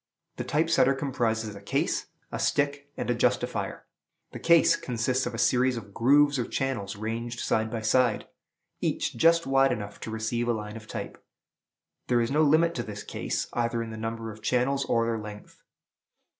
The 0.37 0.43
Type 0.43 0.67
setter 0.67 0.95
comprises 0.95 1.53
a 1.53 1.61
case, 1.61 2.07
a 2.31 2.39
stick, 2.39 2.89
and 2.97 3.07
a 3.11 3.13
justifier. 3.13 3.85
The 4.31 4.39
case 4.39 4.75
consists 4.75 5.27
of 5.27 5.35
a 5.35 5.37
series 5.37 5.77
of 5.77 5.93
grooves 5.93 6.39
or 6.39 6.45
channels 6.45 6.95
ranged 6.95 7.39
side 7.39 7.69
by 7.69 7.81
side, 7.81 8.25
each 8.79 9.15
just 9.15 9.45
wide 9.45 9.71
enough 9.71 9.99
to 9.99 10.09
receive 10.09 10.47
a 10.47 10.53
line 10.53 10.75
of 10.75 10.87
type. 10.87 11.23
There 12.07 12.19
is 12.19 12.31
no 12.31 12.41
limit 12.41 12.73
to 12.77 12.83
this 12.83 13.03
case, 13.03 13.45
either 13.53 13.83
in 13.83 13.91
the 13.91 13.95
number 13.95 14.31
of 14.31 14.41
channels, 14.41 14.85
or 14.85 15.05
their 15.05 15.19
length. 15.19 15.61